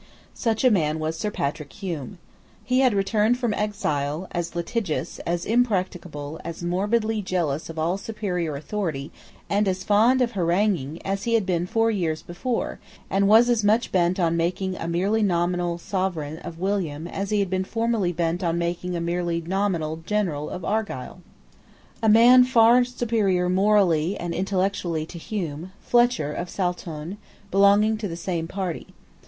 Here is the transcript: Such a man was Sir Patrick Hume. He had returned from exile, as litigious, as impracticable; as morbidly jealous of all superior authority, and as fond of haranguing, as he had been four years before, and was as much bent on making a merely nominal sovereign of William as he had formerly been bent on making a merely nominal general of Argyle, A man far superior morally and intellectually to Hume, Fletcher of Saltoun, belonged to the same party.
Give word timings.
Such 0.33 0.63
a 0.63 0.71
man 0.71 0.97
was 0.97 1.15
Sir 1.15 1.29
Patrick 1.29 1.71
Hume. 1.73 2.17
He 2.63 2.79
had 2.79 2.95
returned 2.95 3.37
from 3.37 3.53
exile, 3.53 4.27
as 4.31 4.55
litigious, 4.55 5.19
as 5.27 5.45
impracticable; 5.45 6.41
as 6.43 6.63
morbidly 6.63 7.21
jealous 7.21 7.69
of 7.69 7.77
all 7.77 7.99
superior 7.99 8.55
authority, 8.55 9.11
and 9.47 9.67
as 9.67 9.83
fond 9.83 10.19
of 10.23 10.31
haranguing, 10.31 10.99
as 11.05 11.25
he 11.25 11.35
had 11.35 11.45
been 11.45 11.67
four 11.67 11.91
years 11.91 12.23
before, 12.23 12.79
and 13.11 13.27
was 13.27 13.47
as 13.47 13.63
much 13.63 13.91
bent 13.91 14.19
on 14.19 14.35
making 14.35 14.75
a 14.75 14.87
merely 14.87 15.21
nominal 15.21 15.77
sovereign 15.77 16.39
of 16.39 16.57
William 16.57 17.07
as 17.07 17.29
he 17.29 17.39
had 17.39 17.67
formerly 17.67 18.11
been 18.11 18.37
bent 18.37 18.43
on 18.43 18.57
making 18.57 18.95
a 18.95 18.99
merely 18.99 19.39
nominal 19.41 19.97
general 19.97 20.49
of 20.49 20.65
Argyle, 20.65 21.21
A 22.01 22.09
man 22.09 22.43
far 22.43 22.83
superior 22.83 23.49
morally 23.49 24.17
and 24.19 24.33
intellectually 24.33 25.05
to 25.05 25.19
Hume, 25.19 25.73
Fletcher 25.79 26.33
of 26.33 26.49
Saltoun, 26.49 27.19
belonged 27.51 27.99
to 27.99 28.07
the 28.07 28.17
same 28.17 28.47
party. 28.47 28.87